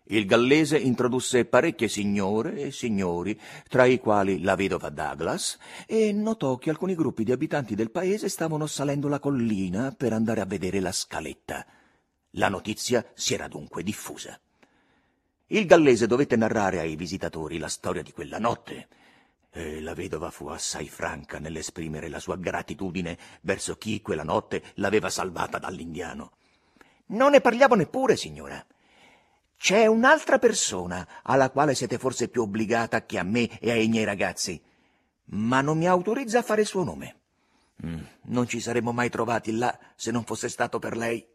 Il 0.07 0.25
gallese 0.25 0.77
introdusse 0.77 1.45
parecchie 1.45 1.87
signore 1.87 2.55
e 2.59 2.71
signori, 2.71 3.39
tra 3.69 3.85
i 3.85 3.99
quali 3.99 4.41
la 4.41 4.55
vedova 4.55 4.89
Douglas, 4.89 5.57
e 5.87 6.11
notò 6.11 6.57
che 6.57 6.69
alcuni 6.69 6.93
gruppi 6.93 7.23
di 7.23 7.31
abitanti 7.31 7.73
del 7.73 7.89
paese 7.89 8.27
stavano 8.27 8.67
salendo 8.67 9.07
la 9.07 9.19
collina 9.19 9.93
per 9.95 10.11
andare 10.11 10.41
a 10.41 10.45
vedere 10.45 10.81
la 10.81 10.91
scaletta. 10.91 11.65
La 12.31 12.49
notizia 12.49 13.05
si 13.13 13.33
era 13.33 13.47
dunque 13.47 13.81
diffusa. 13.81 14.37
Il 15.47 15.65
gallese 15.65 16.05
dovette 16.05 16.35
narrare 16.35 16.79
ai 16.79 16.97
visitatori 16.97 17.57
la 17.57 17.69
storia 17.69 18.01
di 18.01 18.11
quella 18.11 18.39
notte, 18.39 18.87
e 19.51 19.79
la 19.79 19.93
vedova 19.93 20.31
fu 20.31 20.47
assai 20.47 20.89
franca 20.89 21.39
nell'esprimere 21.39 22.09
la 22.09 22.19
sua 22.19 22.35
gratitudine 22.35 23.17
verso 23.41 23.75
chi 23.75 24.01
quella 24.01 24.23
notte 24.23 24.63
l'aveva 24.75 25.09
salvata 25.09 25.59
dall'indiano. 25.59 26.31
Non 27.07 27.31
ne 27.31 27.39
parliamo 27.39 27.75
neppure, 27.75 28.15
signora. 28.17 28.65
C'è 29.63 29.85
un'altra 29.85 30.39
persona 30.39 31.07
alla 31.23 31.49
quale 31.49 31.73
siete 31.73 31.97
forse 31.97 32.27
più 32.27 32.41
obbligata 32.41 33.05
che 33.05 33.17
a 33.17 33.23
me 33.23 33.47
e 33.61 33.71
ai 33.71 33.87
miei 33.87 34.03
ragazzi, 34.03 34.61
ma 35.27 35.61
non 35.61 35.77
mi 35.77 35.87
autorizza 35.87 36.39
a 36.39 36.43
fare 36.43 36.59
il 36.59 36.67
suo 36.67 36.83
nome. 36.83 37.21
Mm, 37.85 38.01
non 38.23 38.45
ci 38.45 38.59
saremmo 38.59 38.91
mai 38.91 39.09
trovati 39.09 39.55
là 39.55 39.79
se 39.95 40.11
non 40.11 40.25
fosse 40.25 40.49
stato 40.49 40.79
per 40.79 40.97
lei. 40.97 41.25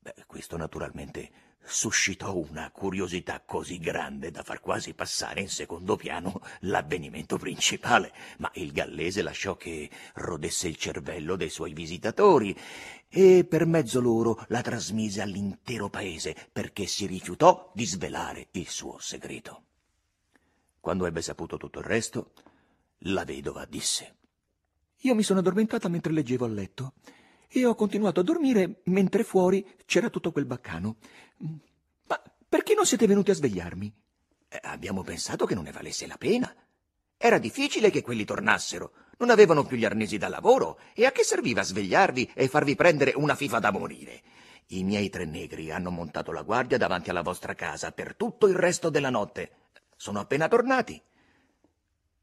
Beh, 0.00 0.24
questo 0.26 0.56
naturalmente 0.56 1.30
suscitò 1.64 2.36
una 2.36 2.70
curiosità 2.70 3.40
così 3.44 3.78
grande 3.78 4.30
da 4.30 4.42
far 4.42 4.60
quasi 4.60 4.94
passare 4.94 5.40
in 5.40 5.48
secondo 5.48 5.96
piano 5.96 6.40
l'avvenimento 6.60 7.38
principale, 7.38 8.12
ma 8.38 8.50
il 8.54 8.72
gallese 8.72 9.22
lasciò 9.22 9.56
che 9.56 9.90
rodesse 10.14 10.68
il 10.68 10.76
cervello 10.76 11.36
dei 11.36 11.50
suoi 11.50 11.72
visitatori 11.72 12.56
e 13.08 13.44
per 13.48 13.66
mezzo 13.66 14.00
loro 14.00 14.44
la 14.48 14.60
trasmise 14.60 15.22
all'intero 15.22 15.88
paese 15.88 16.36
perché 16.52 16.86
si 16.86 17.06
rifiutò 17.06 17.70
di 17.74 17.86
svelare 17.86 18.48
il 18.52 18.68
suo 18.68 18.98
segreto. 18.98 19.62
Quando 20.80 21.06
ebbe 21.06 21.22
saputo 21.22 21.56
tutto 21.56 21.78
il 21.78 21.86
resto, 21.86 22.32
la 23.06 23.24
vedova 23.24 23.64
disse 23.64 24.16
Io 24.98 25.14
mi 25.14 25.22
sono 25.22 25.38
addormentata 25.40 25.88
mentre 25.88 26.12
leggevo 26.12 26.44
a 26.44 26.48
letto 26.48 26.92
e 27.48 27.64
ho 27.64 27.74
continuato 27.74 28.20
a 28.20 28.24
dormire 28.24 28.80
mentre 28.84 29.24
fuori 29.24 29.66
c'era 29.86 30.10
tutto 30.10 30.32
quel 30.32 30.44
baccano. 30.44 30.96
Ma 32.06 32.22
perché 32.48 32.74
non 32.74 32.86
siete 32.86 33.06
venuti 33.06 33.30
a 33.30 33.34
svegliarmi? 33.34 33.92
Eh, 34.48 34.60
abbiamo 34.62 35.02
pensato 35.02 35.46
che 35.46 35.54
non 35.54 35.64
ne 35.64 35.72
valesse 35.72 36.06
la 36.06 36.16
pena. 36.16 36.54
Era 37.16 37.38
difficile 37.38 37.90
che 37.90 38.02
quelli 38.02 38.24
tornassero. 38.24 38.92
Non 39.18 39.30
avevano 39.30 39.64
più 39.64 39.76
gli 39.76 39.84
arnesi 39.84 40.18
da 40.18 40.28
lavoro. 40.28 40.78
E 40.94 41.06
a 41.06 41.12
che 41.12 41.24
serviva 41.24 41.62
svegliarvi 41.62 42.32
e 42.34 42.48
farvi 42.48 42.74
prendere 42.74 43.12
una 43.14 43.34
fifa 43.34 43.58
da 43.58 43.70
morire? 43.70 44.22
I 44.68 44.82
miei 44.82 45.08
tre 45.08 45.24
negri 45.24 45.70
hanno 45.70 45.90
montato 45.90 46.32
la 46.32 46.42
guardia 46.42 46.78
davanti 46.78 47.10
alla 47.10 47.22
vostra 47.22 47.54
casa 47.54 47.92
per 47.92 48.16
tutto 48.16 48.46
il 48.46 48.56
resto 48.56 48.90
della 48.90 49.10
notte. 49.10 49.70
Sono 49.96 50.20
appena 50.20 50.48
tornati. 50.48 51.00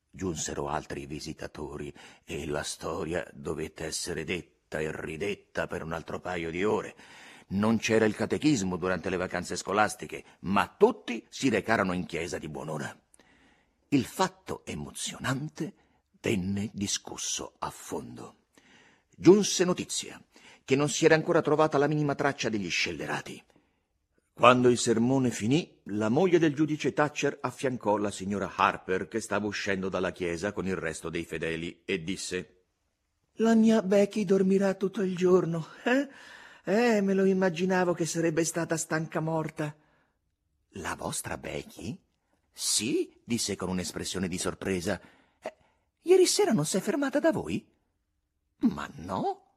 Giunsero 0.10 0.68
altri 0.68 1.06
visitatori 1.06 1.94
e 2.26 2.46
la 2.46 2.64
storia 2.64 3.26
dovette 3.34 3.86
essere 3.86 4.24
detta 4.26 4.51
ridetta 4.72 4.80
e 4.80 4.92
ridetta 4.92 5.68
per 5.68 5.84
un 5.84 5.92
altro 5.92 6.20
paio 6.20 6.50
di 6.50 6.64
ore. 6.64 6.96
Non 7.50 7.78
c'era 7.78 8.06
il 8.06 8.16
catechismo 8.16 8.78
durante 8.78 9.10
le 9.10 9.18
vacanze 9.18 9.58
scolastiche, 9.58 10.24
ma 10.42 10.74
tutti 10.78 11.26
si 11.30 11.50
recarono 11.50 11.92
in 11.92 12.06
chiesa 12.06 12.38
di 12.38 12.48
buon'ora. 12.48 12.98
Il 13.90 14.06
fatto 14.06 14.62
emozionante 14.66 15.74
venne 16.22 16.70
discusso 16.72 17.56
a 17.60 17.70
fondo. 17.70 18.36
Giunse 19.18 19.66
notizia 19.66 20.22
che 20.64 20.76
non 20.78 20.88
si 20.88 21.04
era 21.04 21.16
ancora 21.16 21.42
trovata 21.42 21.78
la 21.78 21.88
minima 21.88 22.16
traccia 22.16 22.48
degli 22.48 22.70
scellerati. 22.70 23.44
Quando 24.34 24.70
il 24.70 24.78
sermone 24.78 25.30
finì, 25.30 25.80
la 25.86 26.08
moglie 26.08 26.40
del 26.40 26.56
giudice 26.56 26.94
Thatcher 26.94 27.40
affiancò 27.42 27.98
la 27.98 28.10
signora 28.10 28.52
Harper 28.56 29.10
che 29.10 29.20
stava 29.20 29.46
uscendo 29.46 29.90
dalla 29.90 30.14
chiesa 30.14 30.54
con 30.54 30.66
il 30.66 30.78
resto 30.78 31.10
dei 31.10 31.26
fedeli 31.26 31.82
e 31.84 32.02
disse 32.02 32.61
la 33.42 33.56
mia 33.56 33.82
Becky 33.82 34.24
dormirà 34.24 34.74
tutto 34.76 35.02
il 35.02 35.16
giorno. 35.16 35.68
Eh? 35.84 36.08
Eh, 36.64 37.02
me 37.02 37.14
lo 37.14 37.26
immaginavo 37.26 37.94
che 37.94 38.06
sarebbe 38.06 38.44
stata 38.44 38.78
stanca 38.78 39.20
morta. 39.20 39.76
La 40.76 40.96
vostra 40.96 41.38
Becky? 41.38 42.00
Sì, 42.54 43.20
disse 43.24 43.56
con 43.56 43.70
un'espressione 43.70 44.28
di 44.28 44.38
sorpresa. 44.38 45.02
Eh, 45.42 45.54
ieri 46.04 46.28
sera 46.28 46.52
non 46.52 46.66
si 46.66 46.78
è 46.78 46.80
fermata 46.80 47.20
da 47.20 47.32
voi? 47.32 47.68
Ma 48.60 48.88
no. 48.98 49.56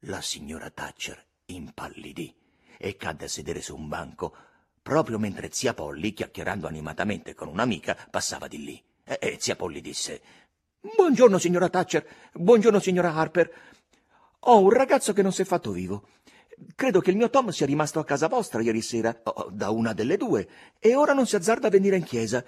La 0.00 0.20
signora 0.20 0.70
Thatcher 0.70 1.24
impallidì 1.46 2.32
e 2.78 2.96
cadde 2.96 3.24
a 3.24 3.28
sedere 3.28 3.60
su 3.60 3.74
un 3.74 3.88
banco, 3.88 4.34
proprio 4.80 5.18
mentre 5.18 5.50
zia 5.50 5.74
Polly, 5.74 6.12
chiacchierando 6.12 6.68
animatamente 6.68 7.34
con 7.34 7.48
un'amica, 7.48 8.06
passava 8.10 8.46
di 8.46 8.62
lì. 8.62 8.84
E, 9.02 9.18
e 9.20 9.36
zia 9.40 9.56
Polly 9.56 9.80
disse 9.80 10.45
Buongiorno, 10.94 11.38
signora 11.38 11.68
Thatcher. 11.68 12.06
Buongiorno, 12.32 12.78
signora 12.78 13.12
Harper. 13.12 13.52
Ho 14.40 14.60
un 14.60 14.70
ragazzo 14.70 15.12
che 15.12 15.22
non 15.22 15.32
si 15.32 15.42
è 15.42 15.44
fatto 15.44 15.72
vivo. 15.72 16.06
Credo 16.76 17.00
che 17.00 17.10
il 17.10 17.16
mio 17.16 17.28
Tom 17.28 17.48
sia 17.48 17.66
rimasto 17.66 17.98
a 17.98 18.04
casa 18.04 18.28
vostra 18.28 18.62
ieri 18.62 18.80
sera, 18.82 19.18
oh, 19.24 19.48
da 19.50 19.70
una 19.70 19.92
delle 19.92 20.16
due, 20.16 20.48
e 20.78 20.94
ora 20.94 21.12
non 21.12 21.26
si 21.26 21.34
azzarda 21.34 21.66
a 21.66 21.70
venire 21.70 21.96
in 21.96 22.04
chiesa. 22.04 22.44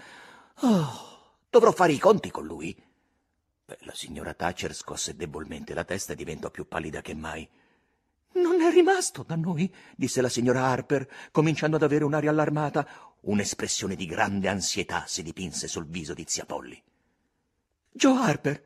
Oh, 0.61 1.41
dovrò 1.51 1.73
fare 1.73 1.93
i 1.93 1.99
conti 1.99 2.31
con 2.31 2.47
lui. 2.47 2.77
La 3.81 3.93
signora 3.95 4.35
Thatcher 4.35 4.73
scosse 4.73 5.17
debolmente 5.17 5.75
la 5.75 5.85
testa 5.85 6.13
e 6.13 6.17
diventò 6.17 6.49
più 6.51 6.69
pallida 6.69 7.01
che 7.01 7.15
mai. 7.15 7.49
Non 8.35 8.61
è 8.63 8.71
rimasto 8.71 9.25
da 9.25 9.35
noi, 9.35 9.73
disse 9.97 10.21
la 10.21 10.29
signora 10.29 10.65
Harper, 10.65 11.09
cominciando 11.33 11.77
ad 11.77 11.83
avere 11.83 12.05
un'aria 12.05 12.31
allarmata. 12.31 12.87
Un'espressione 13.23 13.97
di 13.97 14.07
grande 14.07 14.49
ansietà 14.49 15.05
si 15.09 15.25
dipinse 15.25 15.67
sul 15.67 15.87
viso 15.87 16.15
di 16.15 16.25
zia 16.29 16.45
Polly. 16.45 16.81
Joe 17.99 18.17
Harper, 18.17 18.65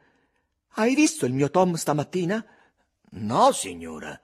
hai 0.73 0.95
visto 0.95 1.25
il 1.25 1.33
mio 1.33 1.51
Tom 1.51 1.73
stamattina? 1.73 2.45
No, 3.12 3.51
signora. 3.53 4.21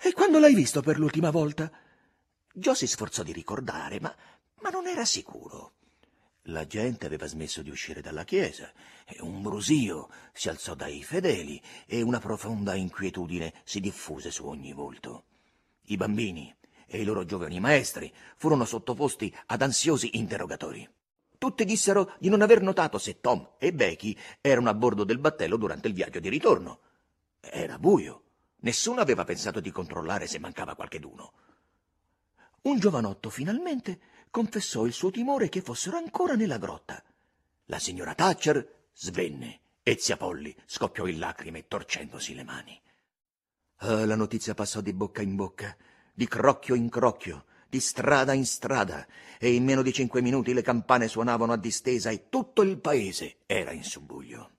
E 0.00 0.12
quando 0.12 0.38
l'hai 0.38 0.54
visto 0.54 0.80
per 0.80 0.96
l'ultima 0.96 1.30
volta? 1.30 1.68
Joe 2.52 2.76
si 2.76 2.86
sforzò 2.86 3.24
di 3.24 3.32
ricordare, 3.32 3.98
ma, 3.98 4.14
ma 4.60 4.70
non 4.70 4.86
era 4.86 5.04
sicuro. 5.04 5.72
La 6.42 6.68
gente 6.68 7.04
aveva 7.04 7.26
smesso 7.26 7.62
di 7.62 7.70
uscire 7.70 8.00
dalla 8.00 8.22
chiesa, 8.22 8.72
e 9.04 9.20
un 9.22 9.42
brusio 9.42 10.08
si 10.32 10.48
alzò 10.48 10.76
dai 10.76 11.02
fedeli 11.02 11.60
e 11.84 12.02
una 12.02 12.20
profonda 12.20 12.76
inquietudine 12.76 13.54
si 13.64 13.80
diffuse 13.80 14.30
su 14.30 14.46
ogni 14.46 14.72
volto. 14.72 15.24
I 15.86 15.96
bambini 15.96 16.54
e 16.86 17.00
i 17.00 17.04
loro 17.04 17.24
giovani 17.24 17.58
maestri 17.58 18.14
furono 18.36 18.64
sottoposti 18.64 19.36
ad 19.46 19.62
ansiosi 19.62 20.16
interrogatori. 20.16 20.88
Tutti 21.44 21.66
dissero 21.66 22.14
di 22.18 22.30
non 22.30 22.40
aver 22.40 22.62
notato 22.62 22.96
se 22.96 23.20
Tom 23.20 23.56
e 23.58 23.74
Becky 23.74 24.16
erano 24.40 24.70
a 24.70 24.74
bordo 24.74 25.04
del 25.04 25.18
battello 25.18 25.58
durante 25.58 25.88
il 25.88 25.92
viaggio 25.92 26.18
di 26.18 26.30
ritorno. 26.30 26.80
Era 27.38 27.78
buio. 27.78 28.22
Nessuno 28.60 29.02
aveva 29.02 29.24
pensato 29.24 29.60
di 29.60 29.70
controllare 29.70 30.26
se 30.26 30.38
mancava 30.38 30.74
qualcheduno. 30.74 31.32
Un 32.62 32.78
giovanotto 32.78 33.28
finalmente 33.28 34.00
confessò 34.30 34.86
il 34.86 34.94
suo 34.94 35.10
timore 35.10 35.50
che 35.50 35.60
fossero 35.60 35.98
ancora 35.98 36.34
nella 36.34 36.56
grotta. 36.56 37.04
La 37.66 37.78
signora 37.78 38.14
Thatcher 38.14 38.86
svenne 38.94 39.60
e 39.82 39.98
zia 39.98 40.16
Polly 40.16 40.56
scoppiò 40.64 41.06
in 41.06 41.18
lacrime 41.18 41.68
torcendosi 41.68 42.34
le 42.34 42.44
mani. 42.44 42.80
Ah, 43.80 44.06
la 44.06 44.16
notizia 44.16 44.54
passò 44.54 44.80
di 44.80 44.94
bocca 44.94 45.20
in 45.20 45.36
bocca, 45.36 45.76
di 46.14 46.26
crocchio 46.26 46.74
in 46.74 46.88
crocchio, 46.88 47.44
di 47.74 47.80
strada 47.80 48.32
in 48.34 48.46
strada, 48.46 49.04
e 49.36 49.52
in 49.52 49.64
meno 49.64 49.82
di 49.82 49.92
cinque 49.92 50.22
minuti 50.22 50.54
le 50.54 50.62
campane 50.62 51.08
suonavano 51.08 51.52
a 51.52 51.56
distesa 51.56 52.10
e 52.10 52.28
tutto 52.28 52.62
il 52.62 52.78
paese 52.78 53.38
era 53.46 53.72
in 53.72 53.82
subbuglio. 53.82 54.50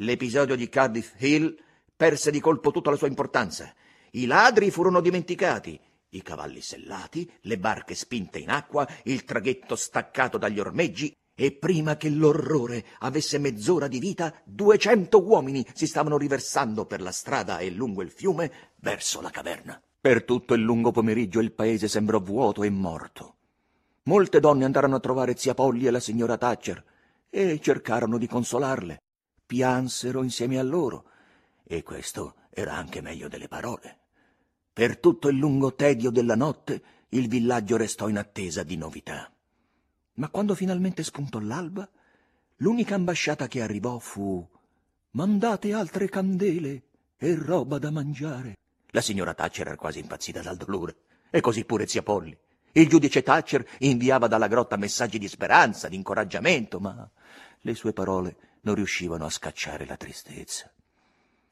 l'episodio 0.00 0.54
di 0.54 0.68
Cardiff 0.68 1.14
Hill 1.16 1.56
perse 1.96 2.30
di 2.30 2.38
colpo 2.38 2.70
tutta 2.70 2.90
la 2.90 2.96
sua 2.96 3.06
importanza. 3.06 3.72
I 4.10 4.26
ladri 4.26 4.70
furono 4.70 5.00
dimenticati, 5.00 5.80
i 6.10 6.20
cavalli 6.20 6.60
sellati, 6.60 7.26
le 7.42 7.56
barche 7.56 7.94
spinte 7.94 8.38
in 8.38 8.50
acqua, 8.50 8.86
il 9.04 9.24
traghetto 9.24 9.74
staccato 9.74 10.36
dagli 10.36 10.60
ormeggi, 10.60 11.16
e 11.34 11.52
prima 11.52 11.96
che 11.96 12.10
l'orrore 12.10 12.84
avesse 12.98 13.38
mezz'ora 13.38 13.88
di 13.88 13.98
vita, 13.98 14.34
duecento 14.44 15.24
uomini 15.24 15.66
si 15.72 15.86
stavano 15.86 16.18
riversando 16.18 16.84
per 16.84 17.00
la 17.00 17.12
strada 17.12 17.60
e 17.60 17.70
lungo 17.70 18.02
il 18.02 18.10
fiume 18.10 18.74
verso 18.80 19.22
la 19.22 19.30
caverna. 19.30 19.80
Per 20.06 20.22
tutto 20.22 20.54
il 20.54 20.62
lungo 20.62 20.92
pomeriggio 20.92 21.40
il 21.40 21.50
paese 21.50 21.88
sembrò 21.88 22.20
vuoto 22.20 22.62
e 22.62 22.70
morto. 22.70 23.34
Molte 24.04 24.38
donne 24.38 24.64
andarono 24.64 24.94
a 24.94 25.00
trovare 25.00 25.34
zia 25.34 25.52
Polly 25.52 25.84
e 25.84 25.90
la 25.90 25.98
signora 25.98 26.38
Thatcher 26.38 26.84
e 27.28 27.58
cercarono 27.60 28.16
di 28.16 28.28
consolarle. 28.28 29.00
Piansero 29.44 30.22
insieme 30.22 30.60
a 30.60 30.62
loro, 30.62 31.06
e 31.64 31.82
questo 31.82 32.36
era 32.50 32.74
anche 32.74 33.00
meglio 33.00 33.26
delle 33.26 33.48
parole. 33.48 33.98
Per 34.72 34.96
tutto 34.98 35.28
il 35.28 35.38
lungo 35.38 35.74
tedio 35.74 36.10
della 36.10 36.36
notte 36.36 36.82
il 37.08 37.26
villaggio 37.26 37.76
restò 37.76 38.06
in 38.06 38.18
attesa 38.18 38.62
di 38.62 38.76
novità. 38.76 39.28
Ma 40.12 40.28
quando 40.28 40.54
finalmente 40.54 41.02
spuntò 41.02 41.40
l'alba, 41.40 41.90
l'unica 42.58 42.94
ambasciata 42.94 43.48
che 43.48 43.60
arrivò 43.60 43.98
fu 43.98 44.48
Mandate 45.10 45.72
altre 45.72 46.08
candele 46.08 46.82
e 47.16 47.34
roba 47.34 47.78
da 47.80 47.90
mangiare. 47.90 48.54
La 48.90 49.00
signora 49.00 49.34
Thatcher 49.34 49.66
era 49.66 49.76
quasi 49.76 49.98
impazzita 49.98 50.40
dal 50.42 50.56
dolore, 50.56 50.96
e 51.30 51.40
così 51.40 51.64
pure 51.64 51.86
zia 51.86 52.02
Polly. 52.02 52.36
Il 52.72 52.88
giudice 52.88 53.22
Thatcher 53.22 53.66
inviava 53.78 54.26
dalla 54.26 54.48
grotta 54.48 54.76
messaggi 54.76 55.18
di 55.18 55.28
speranza, 55.28 55.88
di 55.88 55.96
incoraggiamento, 55.96 56.78
ma 56.78 57.08
le 57.60 57.74
sue 57.74 57.92
parole 57.92 58.36
non 58.62 58.74
riuscivano 58.74 59.24
a 59.24 59.30
scacciare 59.30 59.86
la 59.86 59.96
tristezza. 59.96 60.70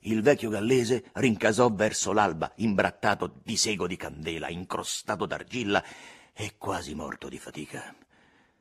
Il 0.01 0.21
vecchio 0.21 0.51
gallese 0.51 1.05
rincasò 1.15 1.73
verso 1.73 2.13
l'alba, 2.13 2.53
imbrattato 2.57 3.41
di 3.43 3.57
sego 3.57 3.87
di 3.87 3.97
candela, 3.97 4.51
incrostato 4.51 5.25
d'argilla 5.25 5.83
e 6.35 6.57
quasi 6.59 6.95
morto 6.95 7.31
di 7.31 7.39
fatica. 7.39 7.95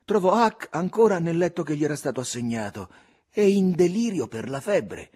Trovò 0.06 0.46
Huck 0.46 0.70
ancora 0.72 1.20
nel 1.20 1.38
letto 1.38 1.64
che 1.64 1.76
gli 1.76 1.84
era 1.84 1.98
stato 1.98 2.22
assegnato 2.22 2.90
e 3.30 3.50
in 3.50 3.74
delirio 3.74 4.28
per 4.28 4.50
la 4.50 4.62
febbre. 4.62 5.10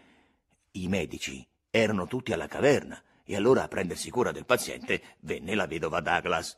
I 0.71 0.89
medici 0.89 1.47
erano 1.69 2.07
tutti 2.07 2.33
alla 2.33 2.47
caverna 2.47 3.01
e 3.29 3.35
allora 3.35 3.63
a 3.63 3.67
prendersi 3.67 4.09
cura 4.09 4.31
del 4.31 4.45
paziente 4.45 5.01
venne 5.19 5.53
la 5.53 5.67
vedova 5.67 5.99
Douglas. 5.99 6.55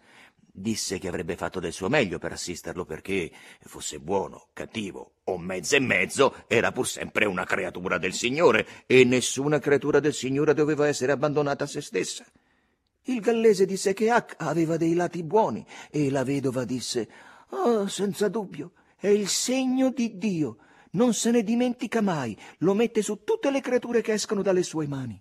Disse 0.51 0.99
che 0.99 1.07
avrebbe 1.07 1.35
fatto 1.35 1.59
del 1.59 1.73
suo 1.73 1.89
meglio 1.89 2.19
per 2.19 2.31
assisterlo 2.31 2.85
perché, 2.85 3.31
fosse 3.61 3.99
buono, 3.99 4.49
cattivo 4.53 5.13
o 5.23 5.38
mezzo 5.39 5.75
e 5.75 5.79
mezzo, 5.79 6.35
era 6.47 6.71
pur 6.71 6.88
sempre 6.88 7.25
una 7.25 7.43
creatura 7.43 7.97
del 7.97 8.13
Signore 8.13 8.67
e 8.85 9.03
nessuna 9.03 9.57
creatura 9.57 9.99
del 9.99 10.13
Signore 10.13 10.53
doveva 10.53 10.88
essere 10.88 11.11
abbandonata 11.11 11.63
a 11.63 11.67
se 11.67 11.81
stessa. 11.81 12.23
Il 13.03 13.19
gallese 13.19 13.65
disse 13.65 13.93
che 13.93 14.11
Huck 14.11 14.35
aveva 14.38 14.77
dei 14.77 14.93
lati 14.93 15.23
buoni 15.23 15.65
e 15.89 16.11
la 16.11 16.23
vedova 16.23 16.65
disse 16.65 17.09
Oh, 17.49 17.88
senza 17.88 18.27
dubbio, 18.27 18.73
è 18.95 19.07
il 19.07 19.27
segno 19.27 19.89
di 19.89 20.17
Dio. 20.19 20.57
Non 20.91 21.13
se 21.13 21.31
ne 21.31 21.41
dimentica 21.41 22.01
mai, 22.01 22.38
lo 22.59 22.75
mette 22.75 23.01
su 23.01 23.23
tutte 23.23 23.49
le 23.49 23.61
creature 23.61 24.01
che 24.01 24.13
escono 24.13 24.43
dalle 24.43 24.63
sue 24.63 24.88
mani. 24.88 25.19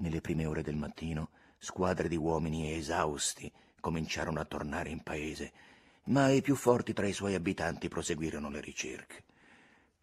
Nelle 0.00 0.22
prime 0.22 0.46
ore 0.46 0.62
del 0.62 0.76
mattino, 0.76 1.28
squadre 1.58 2.08
di 2.08 2.16
uomini 2.16 2.72
esausti 2.72 3.52
cominciarono 3.80 4.40
a 4.40 4.46
tornare 4.46 4.88
in 4.88 5.02
paese, 5.02 5.52
ma 6.04 6.30
i 6.30 6.40
più 6.40 6.54
forti 6.54 6.94
tra 6.94 7.06
i 7.06 7.12
suoi 7.12 7.34
abitanti 7.34 7.88
proseguirono 7.88 8.48
le 8.48 8.62
ricerche. 8.62 9.24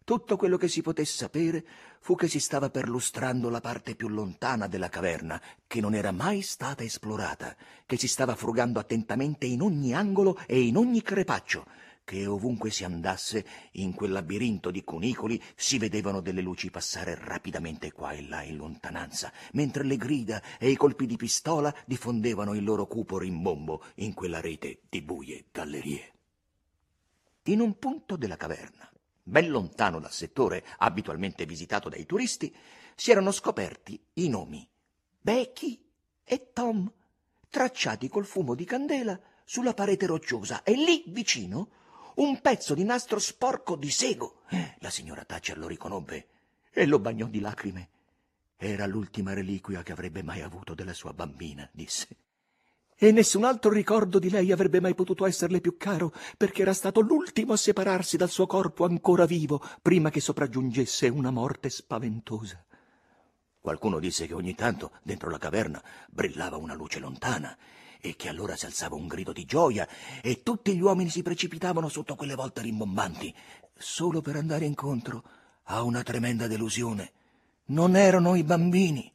Tutto 0.04 0.36
quello 0.36 0.56
che 0.56 0.68
si 0.68 0.82
potesse 0.82 1.16
sapere 1.16 1.64
fu 1.98 2.14
che 2.14 2.28
si 2.28 2.38
stava 2.38 2.70
perlustrando 2.70 3.50
la 3.50 3.60
parte 3.60 3.96
più 3.96 4.06
lontana 4.06 4.68
della 4.68 4.88
caverna, 4.88 5.42
che 5.66 5.80
non 5.80 5.94
era 5.96 6.12
mai 6.12 6.42
stata 6.42 6.84
esplorata, 6.84 7.56
che 7.84 7.98
si 7.98 8.06
stava 8.06 8.36
frugando 8.36 8.78
attentamente 8.78 9.46
in 9.46 9.62
ogni 9.62 9.94
angolo 9.94 10.38
e 10.46 10.60
in 10.60 10.76
ogni 10.76 11.02
crepaccio, 11.02 11.66
che 12.08 12.24
ovunque 12.24 12.70
si 12.70 12.84
andasse 12.84 13.44
in 13.72 13.92
quel 13.92 14.12
labirinto 14.12 14.70
di 14.70 14.82
cunicoli 14.82 15.38
si 15.54 15.76
vedevano 15.76 16.22
delle 16.22 16.40
luci 16.40 16.70
passare 16.70 17.14
rapidamente 17.14 17.92
qua 17.92 18.12
e 18.12 18.26
là 18.26 18.42
in 18.42 18.56
lontananza, 18.56 19.30
mentre 19.52 19.84
le 19.84 19.98
grida 19.98 20.42
e 20.58 20.70
i 20.70 20.76
colpi 20.76 21.04
di 21.04 21.16
pistola 21.16 21.74
diffondevano 21.84 22.54
il 22.54 22.64
loro 22.64 22.86
cupo 22.86 23.18
rimbombo 23.18 23.84
in 23.96 24.14
quella 24.14 24.40
rete 24.40 24.80
di 24.88 25.02
buie 25.02 25.48
gallerie. 25.52 26.14
In 27.42 27.60
un 27.60 27.78
punto 27.78 28.16
della 28.16 28.38
caverna, 28.38 28.90
ben 29.22 29.50
lontano 29.50 30.00
dal 30.00 30.10
settore 30.10 30.64
abitualmente 30.78 31.44
visitato 31.44 31.90
dai 31.90 32.06
turisti, 32.06 32.56
si 32.94 33.10
erano 33.10 33.32
scoperti 33.32 34.02
i 34.14 34.30
nomi 34.30 34.66
Becky 35.20 35.78
e 36.24 36.52
Tom, 36.54 36.90
tracciati 37.50 38.08
col 38.08 38.24
fumo 38.24 38.54
di 38.54 38.64
candela 38.64 39.20
sulla 39.44 39.74
parete 39.74 40.06
rocciosa 40.06 40.62
e 40.62 40.72
lì 40.72 41.04
vicino 41.08 41.68
un 42.18 42.40
pezzo 42.40 42.74
di 42.74 42.84
nastro 42.84 43.18
sporco 43.18 43.76
di 43.76 43.90
sego. 43.90 44.42
La 44.78 44.90
signora 44.90 45.24
Thatcher 45.24 45.58
lo 45.58 45.66
riconobbe 45.66 46.28
e 46.70 46.86
lo 46.86 46.98
bagnò 46.98 47.26
di 47.26 47.40
lacrime. 47.40 47.88
Era 48.56 48.86
l'ultima 48.86 49.34
reliquia 49.34 49.82
che 49.82 49.92
avrebbe 49.92 50.22
mai 50.22 50.42
avuto 50.42 50.74
della 50.74 50.94
sua 50.94 51.12
bambina, 51.12 51.68
disse. 51.72 52.08
E 52.96 53.12
nessun 53.12 53.44
altro 53.44 53.70
ricordo 53.70 54.18
di 54.18 54.30
lei 54.30 54.50
avrebbe 54.50 54.80
mai 54.80 54.94
potuto 54.94 55.24
esserle 55.24 55.60
più 55.60 55.76
caro, 55.76 56.12
perché 56.36 56.62
era 56.62 56.74
stato 56.74 57.00
l'ultimo 57.00 57.52
a 57.52 57.56
separarsi 57.56 58.16
dal 58.16 58.30
suo 58.30 58.48
corpo 58.48 58.84
ancora 58.84 59.24
vivo, 59.24 59.62
prima 59.80 60.10
che 60.10 60.20
sopraggiungesse 60.20 61.06
una 61.08 61.30
morte 61.30 61.70
spaventosa. 61.70 62.64
Qualcuno 63.60 64.00
disse 64.00 64.26
che 64.26 64.34
ogni 64.34 64.56
tanto, 64.56 64.90
dentro 65.04 65.30
la 65.30 65.38
caverna, 65.38 65.80
brillava 66.10 66.56
una 66.56 66.74
luce 66.74 66.98
lontana, 66.98 67.56
e 68.00 68.16
che 68.16 68.28
allora 68.28 68.56
si 68.56 68.66
alzava 68.66 68.94
un 68.94 69.06
grido 69.06 69.32
di 69.32 69.44
gioia 69.44 69.88
e 70.22 70.42
tutti 70.42 70.74
gli 70.74 70.80
uomini 70.80 71.10
si 71.10 71.22
precipitavano 71.22 71.88
sotto 71.88 72.14
quelle 72.14 72.34
volte 72.34 72.62
rimbombanti, 72.62 73.34
solo 73.76 74.20
per 74.20 74.36
andare 74.36 74.64
incontro 74.64 75.22
a 75.64 75.82
una 75.82 76.02
tremenda 76.02 76.46
delusione. 76.46 77.12
Non 77.66 77.96
erano 77.96 78.34
i 78.34 78.44
bambini, 78.44 79.12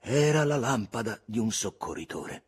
era 0.00 0.44
la 0.44 0.56
lampada 0.56 1.20
di 1.24 1.38
un 1.38 1.52
soccorritore. 1.52 2.44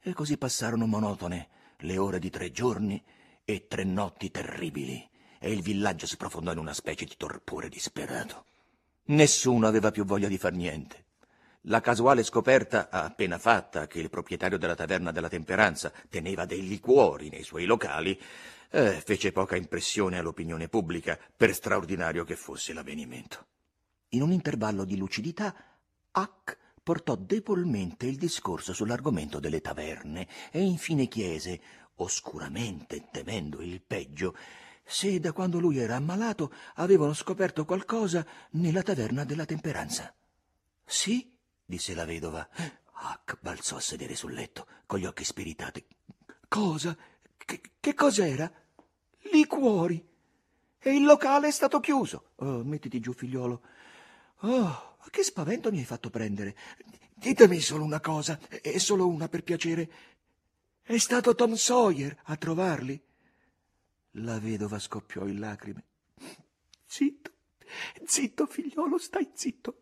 E 0.00 0.12
così 0.12 0.36
passarono 0.36 0.86
monotone 0.86 1.48
le 1.78 1.98
ore 1.98 2.18
di 2.18 2.30
tre 2.30 2.50
giorni 2.50 3.02
e 3.44 3.66
tre 3.66 3.84
notti 3.84 4.30
terribili, 4.30 5.08
e 5.38 5.52
il 5.52 5.62
villaggio 5.62 6.06
sprofondò 6.06 6.52
in 6.52 6.58
una 6.58 6.74
specie 6.74 7.04
di 7.04 7.14
torpore 7.16 7.68
disperato. 7.68 8.46
Nessuno 9.06 9.66
aveva 9.66 9.90
più 9.90 10.04
voglia 10.04 10.28
di 10.28 10.38
far 10.38 10.52
niente. 10.52 11.06
La 11.66 11.80
casuale 11.80 12.24
scoperta 12.24 12.88
appena 12.90 13.38
fatta 13.38 13.86
che 13.86 14.00
il 14.00 14.10
proprietario 14.10 14.58
della 14.58 14.74
taverna 14.74 15.12
della 15.12 15.28
temperanza 15.28 15.92
teneva 16.08 16.44
dei 16.44 16.66
liquori 16.66 17.28
nei 17.28 17.44
suoi 17.44 17.66
locali 17.66 18.20
eh, 18.70 19.00
fece 19.04 19.30
poca 19.30 19.54
impressione 19.54 20.18
all'opinione 20.18 20.68
pubblica, 20.68 21.16
per 21.36 21.54
straordinario 21.54 22.24
che 22.24 22.34
fosse 22.34 22.72
l'avvenimento. 22.72 23.46
In 24.08 24.22
un 24.22 24.32
intervallo 24.32 24.84
di 24.84 24.96
lucidità, 24.96 25.54
Huck 26.12 26.58
portò 26.82 27.14
debolmente 27.14 28.06
il 28.06 28.16
discorso 28.16 28.72
sull'argomento 28.72 29.38
delle 29.38 29.60
taverne 29.60 30.26
e 30.50 30.62
infine 30.62 31.06
chiese, 31.06 31.60
oscuramente 31.96 33.08
temendo 33.12 33.60
il 33.60 33.80
peggio, 33.82 34.34
se 34.82 35.20
da 35.20 35.32
quando 35.32 35.60
lui 35.60 35.78
era 35.78 35.94
ammalato 35.94 36.52
avevano 36.74 37.12
scoperto 37.12 37.64
qualcosa 37.64 38.26
nella 38.52 38.82
taverna 38.82 39.24
della 39.24 39.44
temperanza. 39.44 40.12
Sì, 40.84 41.31
disse 41.72 41.94
la 41.94 42.04
vedova. 42.04 42.46
Huck 43.02 43.38
balzò 43.40 43.76
a 43.76 43.80
sedere 43.80 44.14
sul 44.14 44.34
letto, 44.34 44.66
con 44.84 44.98
gli 44.98 45.06
occhi 45.06 45.24
spiritati. 45.24 45.82
Cosa? 46.46 46.94
Che, 47.38 47.60
che 47.80 47.94
cos'era? 47.94 48.52
Liquori. 49.32 50.06
E 50.78 50.94
il 50.94 51.02
locale 51.02 51.48
è 51.48 51.50
stato 51.50 51.80
chiuso. 51.80 52.32
Oh, 52.36 52.62
mettiti 52.62 53.00
giù, 53.00 53.14
figliolo. 53.14 53.62
Oh, 54.40 54.96
che 55.10 55.22
spavento 55.22 55.70
mi 55.70 55.78
hai 55.78 55.84
fatto 55.86 56.10
prendere. 56.10 56.54
Ditemi 57.14 57.60
solo 57.60 57.84
una 57.84 58.00
cosa, 58.00 58.38
e 58.48 58.78
solo 58.78 59.08
una 59.08 59.28
per 59.28 59.42
piacere. 59.42 59.90
È 60.82 60.98
stato 60.98 61.34
Tom 61.34 61.54
Sawyer 61.54 62.20
a 62.24 62.36
trovarli? 62.36 63.02
La 64.16 64.38
vedova 64.38 64.78
scoppiò 64.78 65.24
in 65.26 65.38
lacrime. 65.38 65.84
Zitto, 66.84 67.30
zitto, 68.04 68.44
figliolo, 68.46 68.98
stai 68.98 69.30
zitto. 69.32 69.81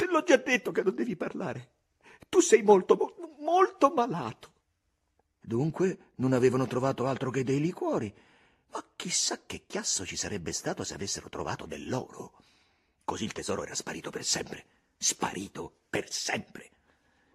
Te 0.00 0.06
l'ho 0.06 0.22
già 0.22 0.38
detto 0.38 0.72
che 0.72 0.82
non 0.82 0.94
devi 0.94 1.14
parlare. 1.14 1.72
Tu 2.30 2.40
sei 2.40 2.62
molto, 2.62 2.96
molto 3.40 3.90
malato. 3.90 4.50
Dunque 5.38 6.12
non 6.14 6.32
avevano 6.32 6.66
trovato 6.66 7.04
altro 7.04 7.30
che 7.30 7.44
dei 7.44 7.60
liquori. 7.60 8.10
Ma 8.68 8.82
chissà 8.96 9.40
che 9.44 9.64
chiasso 9.66 10.06
ci 10.06 10.16
sarebbe 10.16 10.52
stato 10.52 10.84
se 10.84 10.94
avessero 10.94 11.28
trovato 11.28 11.66
dell'oro. 11.66 12.32
Così 13.04 13.24
il 13.24 13.32
tesoro 13.32 13.62
era 13.62 13.74
sparito 13.74 14.08
per 14.08 14.24
sempre. 14.24 14.64
Sparito 14.96 15.80
per 15.90 16.10
sempre. 16.10 16.70